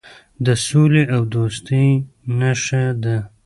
[0.45, 1.87] د سولې او دوستۍ
[2.39, 3.17] نښه ده.